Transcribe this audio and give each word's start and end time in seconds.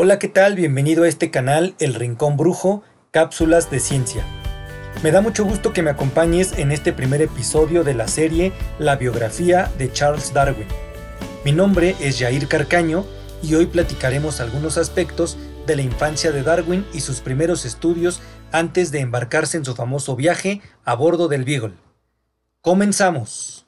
Hola, 0.00 0.20
¿qué 0.20 0.28
tal? 0.28 0.54
Bienvenido 0.54 1.02
a 1.02 1.08
este 1.08 1.32
canal 1.32 1.74
El 1.80 1.92
Rincón 1.92 2.36
Brujo, 2.36 2.84
Cápsulas 3.10 3.68
de 3.68 3.80
Ciencia. 3.80 4.24
Me 5.02 5.10
da 5.10 5.20
mucho 5.20 5.44
gusto 5.44 5.72
que 5.72 5.82
me 5.82 5.90
acompañes 5.90 6.56
en 6.56 6.70
este 6.70 6.92
primer 6.92 7.20
episodio 7.20 7.82
de 7.82 7.94
la 7.94 8.06
serie 8.06 8.52
La 8.78 8.94
biografía 8.94 9.68
de 9.76 9.92
Charles 9.92 10.32
Darwin. 10.32 10.68
Mi 11.44 11.50
nombre 11.50 11.96
es 11.98 12.16
Jair 12.16 12.46
Carcaño 12.46 13.06
y 13.42 13.56
hoy 13.56 13.66
platicaremos 13.66 14.40
algunos 14.40 14.78
aspectos 14.78 15.36
de 15.66 15.74
la 15.74 15.82
infancia 15.82 16.30
de 16.30 16.44
Darwin 16.44 16.86
y 16.92 17.00
sus 17.00 17.20
primeros 17.20 17.64
estudios 17.64 18.20
antes 18.52 18.92
de 18.92 19.00
embarcarse 19.00 19.56
en 19.56 19.64
su 19.64 19.74
famoso 19.74 20.14
viaje 20.14 20.62
a 20.84 20.94
bordo 20.94 21.26
del 21.26 21.44
Beagle. 21.44 21.74
Comenzamos. 22.60 23.64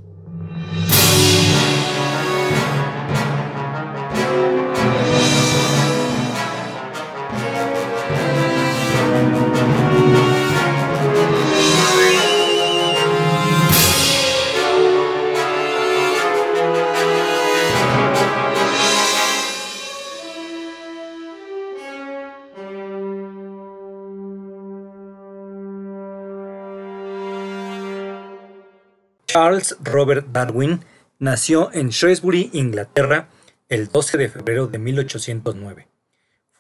Charles 29.33 29.77
Robert 29.85 30.27
Darwin 30.33 30.81
nació 31.21 31.73
en 31.73 31.91
Shrewsbury, 31.91 32.51
Inglaterra, 32.53 33.29
el 33.69 33.87
12 33.87 34.19
de 34.19 34.29
febrero 34.29 34.67
de 34.67 34.81
1809. 34.81 35.87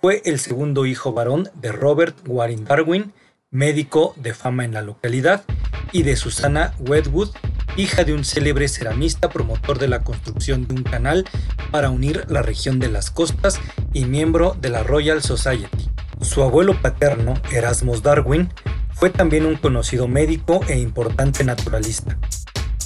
Fue 0.00 0.22
el 0.24 0.38
segundo 0.38 0.86
hijo 0.86 1.12
varón 1.12 1.50
de 1.54 1.72
Robert 1.72 2.16
Waring 2.28 2.64
Darwin, 2.64 3.12
médico 3.50 4.14
de 4.18 4.34
fama 4.34 4.64
en 4.64 4.72
la 4.72 4.82
localidad, 4.82 5.42
y 5.90 6.04
de 6.04 6.14
Susana 6.14 6.72
Wedgwood, 6.78 7.30
hija 7.76 8.04
de 8.04 8.14
un 8.14 8.24
célebre 8.24 8.68
ceramista 8.68 9.30
promotor 9.30 9.80
de 9.80 9.88
la 9.88 10.04
construcción 10.04 10.68
de 10.68 10.74
un 10.74 10.84
canal 10.84 11.24
para 11.72 11.90
unir 11.90 12.24
la 12.28 12.42
región 12.42 12.78
de 12.78 12.88
las 12.88 13.10
costas 13.10 13.58
y 13.92 14.04
miembro 14.04 14.56
de 14.60 14.68
la 14.68 14.84
Royal 14.84 15.22
Society. 15.24 15.90
Su 16.20 16.44
abuelo 16.44 16.80
paterno, 16.80 17.34
Erasmus 17.50 18.04
Darwin, 18.04 18.48
fue 18.92 19.10
también 19.10 19.44
un 19.44 19.56
conocido 19.56 20.06
médico 20.06 20.60
e 20.68 20.78
importante 20.78 21.42
naturalista 21.42 22.16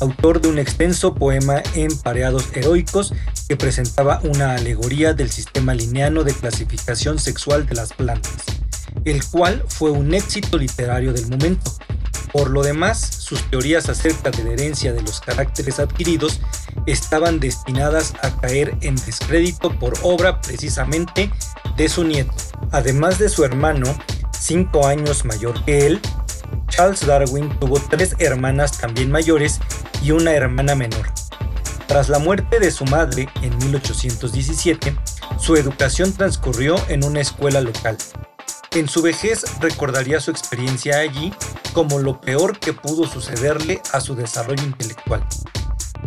autor 0.01 0.41
de 0.41 0.49
un 0.49 0.59
extenso 0.59 1.15
poema 1.15 1.63
en 1.75 1.97
pareados 1.99 2.49
heroicos 2.55 3.13
que 3.49 3.57
presentaba 3.57 4.21
una 4.25 4.55
alegoría 4.55 5.15
del 5.15 5.31
sistema 5.31 5.75
lineano 5.75 6.25
de 6.25 6.35
clasificación 6.35 7.19
sexual 7.19 7.67
de 7.67 7.75
las 7.75 7.93
plantas, 7.93 8.45
el 9.05 9.25
cual 9.25 9.65
fue 9.69 9.91
un 9.91 10.15
éxito 10.15 10.59
literario 10.59 11.13
del 11.13 11.29
momento. 11.29 11.73
Por 12.33 12.51
lo 12.51 12.63
demás, 12.63 12.99
sus 12.99 13.49
teorías 13.49 13.89
acerca 13.89 14.31
de 14.31 14.43
la 14.43 14.51
herencia 14.51 14.93
de 14.93 15.03
los 15.03 15.21
caracteres 15.21 15.79
adquiridos 15.79 16.41
estaban 16.87 17.39
destinadas 17.39 18.15
a 18.23 18.41
caer 18.41 18.77
en 18.81 18.97
descrédito 18.97 19.79
por 19.79 19.95
obra 20.03 20.41
precisamente 20.41 21.31
de 21.77 21.89
su 21.89 22.03
nieto. 22.03 22.35
Además 22.73 23.19
de 23.19 23.29
su 23.29 23.45
hermano, 23.45 23.87
cinco 24.37 24.87
años 24.87 25.25
mayor 25.25 25.65
que 25.65 25.87
él, 25.87 26.01
Charles 26.77 27.07
Darwin 27.07 27.57
tuvo 27.61 27.79
tres 27.79 28.17
hermanas 28.19 28.79
también 28.79 29.09
mayores 29.09 29.61
y 30.03 30.11
una 30.11 30.33
hermana 30.33 30.75
menor. 30.75 31.07
Tras 31.87 32.09
la 32.09 32.19
muerte 32.19 32.59
de 32.59 32.73
su 32.73 32.85
madre 32.87 33.29
en 33.43 33.57
1817, 33.59 34.97
su 35.39 35.55
educación 35.55 36.13
transcurrió 36.13 36.75
en 36.89 37.05
una 37.05 37.21
escuela 37.21 37.61
local. 37.61 37.97
En 38.73 38.89
su 38.89 39.03
vejez 39.03 39.45
recordaría 39.61 40.19
su 40.19 40.33
experiencia 40.33 40.99
allí 40.99 41.33
como 41.75 42.01
lo 42.01 42.21
peor 42.21 42.59
que 42.59 42.73
pudo 42.73 43.07
sucederle 43.07 43.81
a 43.93 44.01
su 44.01 44.17
desarrollo 44.17 44.65
intelectual. 44.65 45.25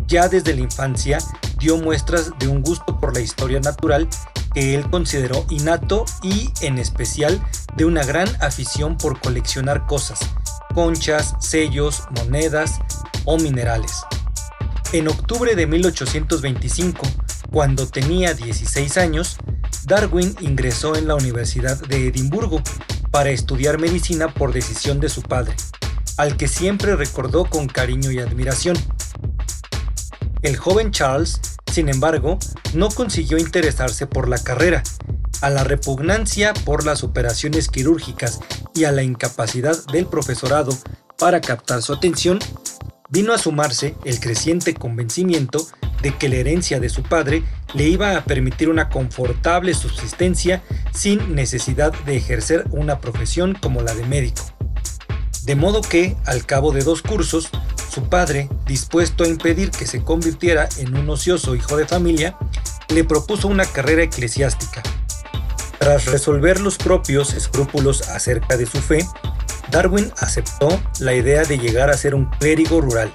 Ya 0.06 0.28
desde 0.28 0.54
la 0.54 0.62
infancia 0.62 1.20
dio 1.60 1.78
muestras 1.78 2.38
de 2.40 2.50
un 2.50 2.62
gusto 2.62 3.00
por 3.00 3.14
la 3.14 3.22
historia 3.22 3.62
natural 3.62 4.10
que 4.54 4.76
él 4.76 4.90
consideró 4.90 5.46
innato 5.50 6.04
y, 6.24 6.52
en 6.60 6.78
especial, 6.78 7.42
de 7.78 7.86
una 7.86 8.04
gran 8.04 8.28
afición 8.42 8.98
por 8.98 9.22
coleccionar 9.22 9.86
cosas, 9.86 10.20
conchas, 10.78 11.34
sellos, 11.40 12.04
monedas 12.12 12.78
o 13.26 13.40
minerales. 13.40 14.04
En 14.94 15.08
octubre 15.08 15.56
de 15.56 15.66
1825, 15.66 17.02
cuando 17.52 17.88
tenía 17.88 18.36
16 18.36 18.96
años, 19.00 19.38
Darwin 19.86 20.36
ingresó 20.40 20.96
en 20.96 21.08
la 21.08 21.16
Universidad 21.16 21.80
de 21.88 22.10
Edimburgo 22.10 22.62
para 23.10 23.32
estudiar 23.32 23.80
medicina 23.80 24.32
por 24.32 24.54
decisión 24.54 25.00
de 25.00 25.10
su 25.10 25.24
padre, 25.24 25.56
al 26.16 26.38
que 26.38 26.48
siempre 26.48 26.96
recordó 26.96 27.46
con 27.46 27.66
cariño 27.66 28.12
y 28.12 28.20
admiración. 28.20 28.78
El 30.44 30.58
joven 30.58 30.92
Charles, 30.92 31.42
sin 31.74 31.90
embargo, 31.90 32.38
no 32.76 32.90
consiguió 32.90 33.40
interesarse 33.40 34.06
por 34.06 34.30
la 34.30 34.38
carrera, 34.38 34.84
a 35.42 35.50
la 35.50 35.64
repugnancia 35.64 36.54
por 36.54 36.86
las 36.86 37.04
operaciones 37.04 37.68
quirúrgicas 37.68 38.40
y 38.78 38.86
a 38.86 38.92
la 38.92 39.04
incapacidad 39.04 39.76
del 39.88 40.06
profesorado 40.06 40.78
para 41.18 41.42
captar 41.42 41.82
su 41.82 41.94
atención, 41.94 42.40
vino 43.10 43.34
a 43.34 43.38
sumarse 43.38 43.96
el 44.06 44.20
creciente 44.20 44.74
convencimiento 44.74 45.68
de 46.02 46.16
que 46.16 46.30
la 46.30 46.36
herencia 46.36 46.80
de 46.80 46.90
su 46.90 47.04
padre 47.04 47.44
le 47.74 47.86
iba 47.88 48.16
a 48.16 48.24
permitir 48.24 48.70
una 48.70 48.90
confortable 48.90 49.74
subsistencia 49.74 50.62
sin 50.94 51.34
necesidad 51.34 51.92
de 52.06 52.18
ejercer 52.18 52.66
una 52.70 53.00
profesión 53.00 53.58
como 53.60 53.82
la 53.82 53.94
de 53.96 54.06
médico. 54.06 54.44
De 55.44 55.56
modo 55.56 55.82
que, 55.82 56.16
al 56.26 56.46
cabo 56.46 56.72
de 56.72 56.84
dos 56.84 57.02
cursos, 57.02 57.50
su 57.90 58.10
padre, 58.10 58.50
dispuesto 58.68 59.24
a 59.24 59.28
impedir 59.28 59.72
que 59.72 59.88
se 59.88 60.04
convirtiera 60.04 60.70
en 60.78 60.96
un 60.96 61.10
ocioso 61.10 61.56
hijo 61.56 61.78
de 61.78 61.88
familia, 61.88 62.38
le 62.90 63.04
propuso 63.04 63.48
una 63.48 63.66
carrera 63.66 64.04
eclesiástica, 64.04 64.84
tras 65.88 66.08
resolver 66.08 66.60
los 66.60 66.78
propios 66.78 67.34
escrúpulos 67.34 68.10
acerca 68.10 68.58
de 68.58 68.66
su 68.66 68.78
fe, 68.82 69.08
Darwin 69.72 70.12
aceptó 70.18 70.68
la 71.00 71.14
idea 71.14 71.44
de 71.44 71.58
llegar 71.58 71.90
a 71.90 71.96
ser 71.96 72.14
un 72.14 72.26
clérigo 72.26 72.82
rural 72.82 73.10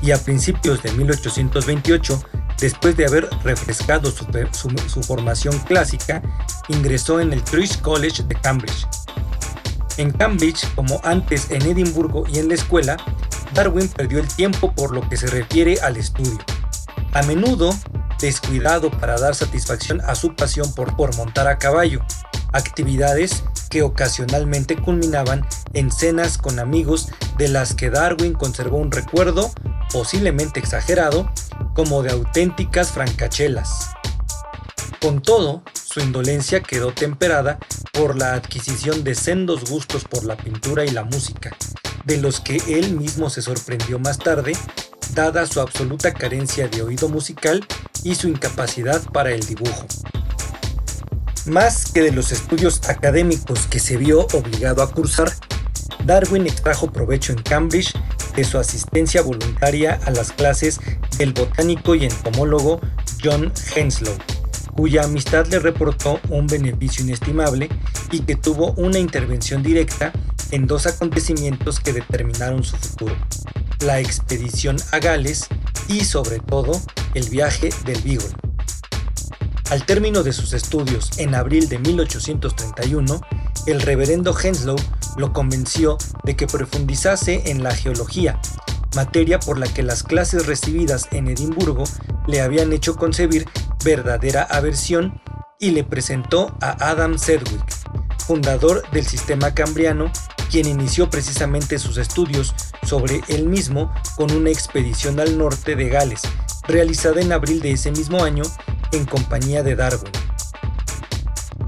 y 0.00 0.12
a 0.12 0.18
principios 0.18 0.80
de 0.84 0.92
1828, 0.92 2.22
después 2.60 2.96
de 2.96 3.06
haber 3.06 3.28
refrescado 3.42 4.12
su, 4.12 5.02
formación 5.02 5.58
clásica, 5.66 6.22
ingresó 6.68 7.18
en 7.18 7.32
el 7.32 7.42
Christ 7.42 7.80
College 7.80 8.22
de 8.22 8.36
Cambridge. 8.36 8.86
En 9.96 10.12
Cambridge, 10.12 10.72
como 10.76 11.00
antes 11.02 11.50
en 11.50 11.62
Edimburgo 11.62 12.26
y 12.32 12.38
en 12.38 12.46
la 12.46 12.54
escuela, 12.54 12.96
Darwin 13.54 13.88
perdió 13.88 14.20
el 14.20 14.28
tiempo 14.28 14.72
por 14.72 14.94
lo 14.94 15.00
que 15.08 15.16
se 15.16 15.26
refiere 15.26 15.80
al 15.80 15.96
estudio. 15.96 16.38
A 17.12 17.24
menudo 17.24 17.74
descuidado 18.24 18.90
para 18.90 19.18
dar 19.18 19.34
satisfacción 19.34 20.00
a 20.00 20.14
su 20.14 20.34
pasión 20.34 20.72
por, 20.74 20.96
por 20.96 21.14
montar 21.16 21.46
a 21.46 21.58
caballo, 21.58 22.00
actividades 22.52 23.44
que 23.68 23.82
ocasionalmente 23.82 24.76
culminaban 24.76 25.46
en 25.74 25.90
cenas 25.90 26.38
con 26.38 26.58
amigos 26.58 27.08
de 27.36 27.48
las 27.48 27.74
que 27.74 27.90
Darwin 27.90 28.32
conservó 28.32 28.78
un 28.78 28.90
recuerdo, 28.90 29.50
posiblemente 29.92 30.58
exagerado, 30.58 31.30
como 31.74 32.02
de 32.02 32.12
auténticas 32.12 32.92
francachelas. 32.92 33.90
Con 35.02 35.20
todo, 35.20 35.62
su 35.74 36.00
indolencia 36.00 36.62
quedó 36.62 36.92
temperada 36.92 37.58
por 37.92 38.16
la 38.16 38.32
adquisición 38.32 39.04
de 39.04 39.14
sendos 39.14 39.68
gustos 39.68 40.04
por 40.04 40.24
la 40.24 40.36
pintura 40.36 40.86
y 40.86 40.90
la 40.90 41.04
música, 41.04 41.54
de 42.04 42.16
los 42.16 42.40
que 42.40 42.56
él 42.68 42.96
mismo 42.96 43.28
se 43.28 43.42
sorprendió 43.42 43.98
más 43.98 44.18
tarde 44.18 44.54
dada 45.14 45.46
su 45.46 45.60
absoluta 45.60 46.12
carencia 46.12 46.68
de 46.68 46.82
oído 46.82 47.08
musical 47.08 47.66
y 48.04 48.14
su 48.14 48.28
incapacidad 48.28 49.02
para 49.10 49.32
el 49.32 49.40
dibujo. 49.40 49.86
Más 51.46 51.90
que 51.90 52.02
de 52.02 52.12
los 52.12 52.30
estudios 52.32 52.88
académicos 52.88 53.66
que 53.66 53.80
se 53.80 53.96
vio 53.96 54.26
obligado 54.32 54.82
a 54.82 54.90
cursar, 54.90 55.32
Darwin 56.04 56.46
extrajo 56.46 56.90
provecho 56.90 57.32
en 57.32 57.42
Cambridge 57.42 57.92
de 58.36 58.44
su 58.44 58.58
asistencia 58.58 59.22
voluntaria 59.22 59.98
a 60.04 60.10
las 60.10 60.32
clases 60.32 60.80
del 61.18 61.32
botánico 61.32 61.94
y 61.94 62.04
entomólogo 62.04 62.80
John 63.22 63.52
Henslow, 63.74 64.16
cuya 64.76 65.04
amistad 65.04 65.46
le 65.46 65.58
reportó 65.58 66.20
un 66.28 66.46
beneficio 66.46 67.04
inestimable 67.04 67.68
y 68.10 68.20
que 68.20 68.36
tuvo 68.36 68.72
una 68.72 68.98
intervención 68.98 69.62
directa 69.62 70.12
en 70.50 70.66
dos 70.66 70.86
acontecimientos 70.86 71.80
que 71.80 71.92
determinaron 71.92 72.62
su 72.64 72.76
futuro 72.76 73.16
la 73.84 74.00
expedición 74.00 74.76
a 74.92 74.98
Gales 74.98 75.46
y 75.88 76.04
sobre 76.04 76.40
todo 76.40 76.80
el 77.14 77.28
viaje 77.28 77.70
del 77.84 78.00
Beagle. 78.02 78.34
Al 79.70 79.86
término 79.86 80.22
de 80.22 80.32
sus 80.32 80.52
estudios 80.52 81.18
en 81.18 81.34
abril 81.34 81.68
de 81.68 81.78
1831, 81.78 83.20
el 83.66 83.80
reverendo 83.80 84.36
Henslow 84.38 84.76
lo 85.16 85.32
convenció 85.32 85.96
de 86.22 86.36
que 86.36 86.46
profundizase 86.46 87.50
en 87.50 87.62
la 87.62 87.74
geología, 87.74 88.40
materia 88.94 89.40
por 89.40 89.58
la 89.58 89.66
que 89.66 89.82
las 89.82 90.02
clases 90.02 90.46
recibidas 90.46 91.08
en 91.12 91.28
Edimburgo 91.28 91.84
le 92.26 92.40
habían 92.40 92.72
hecho 92.72 92.96
concebir 92.96 93.46
verdadera 93.84 94.42
aversión 94.42 95.20
y 95.58 95.70
le 95.70 95.84
presentó 95.84 96.56
a 96.60 96.90
Adam 96.90 97.18
Sedgwick, 97.18 97.64
fundador 98.26 98.82
del 98.92 99.06
sistema 99.06 99.54
cambriano, 99.54 100.12
quien 100.54 100.68
inició 100.68 101.10
precisamente 101.10 101.80
sus 101.80 101.96
estudios 101.96 102.54
sobre 102.84 103.22
el 103.26 103.48
mismo 103.48 103.92
con 104.14 104.30
una 104.30 104.50
expedición 104.50 105.18
al 105.18 105.36
norte 105.36 105.74
de 105.74 105.88
Gales, 105.88 106.20
realizada 106.68 107.20
en 107.20 107.32
abril 107.32 107.60
de 107.60 107.72
ese 107.72 107.90
mismo 107.90 108.22
año 108.22 108.44
en 108.92 109.04
compañía 109.04 109.64
de 109.64 109.74
Darwin. 109.74 110.12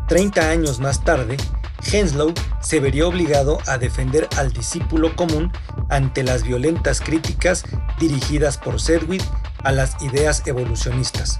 Treinta 0.06 0.50
años 0.50 0.78
más 0.78 1.02
tarde, 1.02 1.36
Henslow 1.82 2.32
se 2.60 2.78
vería 2.78 3.08
obligado 3.08 3.58
a 3.66 3.76
defender 3.76 4.28
al 4.36 4.52
discípulo 4.52 5.16
común 5.16 5.50
ante 5.90 6.22
las 6.22 6.44
violentas 6.44 7.00
críticas 7.00 7.64
dirigidas 7.98 8.56
por 8.56 8.80
Sedgwick 8.80 9.24
a 9.64 9.72
las 9.72 10.00
ideas 10.00 10.44
evolucionistas. 10.46 11.38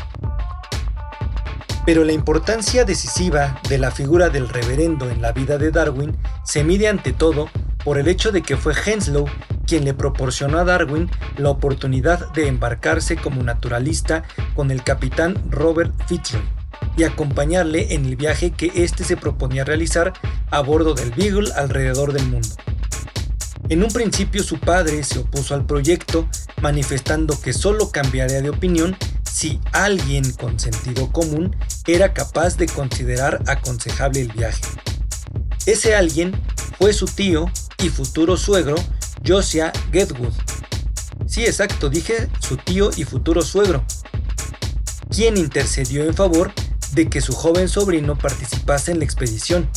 Pero 1.87 2.03
la 2.03 2.13
importancia 2.13 2.85
decisiva 2.85 3.61
de 3.69 3.79
la 3.79 3.93
figura 3.93 4.29
del 4.29 4.49
reverendo 4.49 5.09
en 5.09 5.23
la 5.23 5.31
vida 5.31 5.57
de 5.57 5.71
Darwin 5.71 6.17
se 6.45 6.65
mide 6.65 6.89
ante 6.89 7.13
todo 7.13 7.49
por 7.85 7.97
el 7.97 8.09
hecho 8.09 8.33
de 8.33 8.43
que 8.43 8.57
fue 8.57 8.75
Henslow 8.75 9.27
quien 9.69 9.85
le 9.85 9.95
proporcionó 9.95 10.59
a 10.59 10.65
Darwin 10.65 11.09
la 11.37 11.51
oportunidad 11.51 12.33
de 12.33 12.49
embarcarse 12.49 13.17
como 13.17 13.43
naturalista 13.45 14.25
con 14.57 14.73
el 14.73 14.83
capitán 14.83 15.37
Robert 15.49 15.93
Fitzroy 16.09 16.43
y 16.97 17.05
acompañarle 17.05 17.95
en 17.95 18.05
el 18.05 18.17
viaje 18.17 18.51
que 18.51 18.73
éste 18.75 19.05
se 19.05 19.17
proponía 19.17 19.65
realizar 19.65 20.13
a 20.51 20.61
bordo 20.61 20.93
del 20.95 21.13
Beagle 21.13 21.53
alrededor 21.55 22.13
del 22.13 22.27
mundo. 22.27 22.49
En 23.69 23.83
un 23.83 23.91
principio 23.91 24.43
su 24.43 24.59
padre 24.59 25.03
se 25.03 25.21
opuso 25.21 25.55
al 25.55 25.67
proyecto, 25.67 26.29
manifestando 26.61 27.41
que 27.41 27.53
solo 27.53 27.91
cambiaría 27.91 28.41
de 28.41 28.51
opinión 28.51 28.97
si 29.37 29.61
alguien 29.75 30.33
con 30.33 30.59
sentido 30.59 31.13
común 31.13 31.55
era 31.87 32.15
capaz 32.15 32.57
de 32.57 32.65
considerar 32.65 33.43
aconsejable 33.47 34.23
el 34.23 34.33
viaje. 34.33 34.63
Ese 35.67 35.95
alguien 35.95 36.33
fue 36.79 36.95
su 36.95 37.05
tío 37.05 37.45
y 37.77 37.91
futuro 37.91 38.39
suegro, 38.39 38.77
Josiah 39.27 39.75
Gedwood. 39.93 40.33
Sí, 41.27 41.45
exacto, 41.45 41.91
dije 41.91 42.31
su 42.41 42.57
tío 42.57 42.89
y 42.97 43.05
futuro 43.05 43.43
suegro, 43.43 43.85
quien 45.11 45.37
intercedió 45.37 46.05
en 46.05 46.15
favor 46.15 46.51
de 46.95 47.11
que 47.11 47.21
su 47.21 47.35
joven 47.35 47.69
sobrino 47.69 48.17
participase 48.17 48.93
en 48.93 49.01
la 49.01 49.05
expedición. 49.05 49.69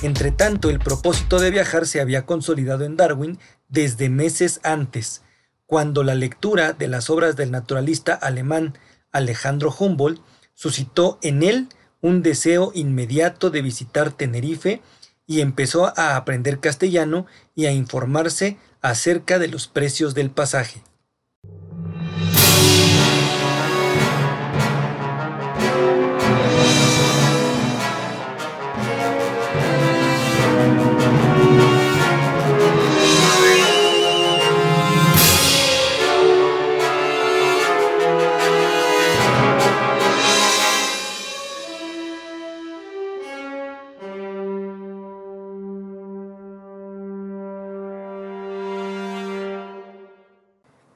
Entre 0.00 0.30
tanto, 0.30 0.70
el 0.70 0.78
propósito 0.78 1.38
de 1.40 1.50
viajar 1.50 1.86
se 1.86 2.00
había 2.00 2.24
consolidado 2.24 2.86
en 2.86 2.96
Darwin 2.96 3.38
desde 3.68 4.08
meses 4.08 4.60
antes, 4.62 5.20
cuando 5.66 6.04
la 6.04 6.14
lectura 6.14 6.72
de 6.72 6.88
las 6.88 7.10
obras 7.10 7.36
del 7.36 7.50
naturalista 7.50 8.14
alemán 8.14 8.78
Alejandro 9.14 9.74
Humboldt 9.76 10.20
suscitó 10.52 11.18
en 11.22 11.42
él 11.42 11.68
un 12.02 12.22
deseo 12.22 12.72
inmediato 12.74 13.48
de 13.48 13.62
visitar 13.62 14.12
Tenerife 14.12 14.82
y 15.26 15.40
empezó 15.40 15.98
a 15.98 16.16
aprender 16.16 16.60
castellano 16.60 17.24
y 17.54 17.64
a 17.64 17.72
informarse 17.72 18.58
acerca 18.82 19.38
de 19.38 19.48
los 19.48 19.68
precios 19.68 20.14
del 20.14 20.30
pasaje. 20.30 20.82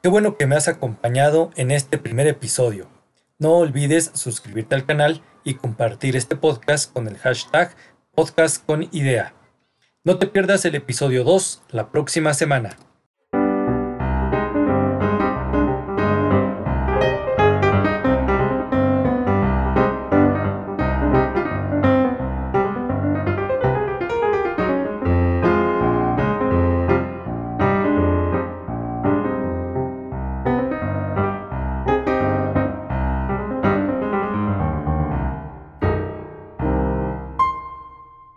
Qué 0.09 0.11
bueno 0.11 0.39
que 0.39 0.47
me 0.47 0.57
has 0.57 0.69
acompañado 0.69 1.51
en 1.57 1.71
este 1.71 1.99
primer 1.99 2.27
episodio. 2.29 2.89
No 3.39 3.59
olvides 3.59 4.11
suscribirte 4.15 4.75
al 4.75 4.87
canal 4.87 5.21
y 5.45 5.53
compartir 5.53 6.17
este 6.17 6.35
podcast 6.35 6.91
con 6.91 7.09
el 7.09 7.19
hashtag 7.19 7.77
podcast 8.15 8.65
con 8.65 8.89
idea. 8.91 9.35
No 10.05 10.19
te 10.19 10.27
pierdas 10.27 10.65
el 10.65 10.77
episodio 10.77 11.25
2 11.25 11.61
la 11.73 11.91
próxima 11.91 12.33
semana. 12.33 12.88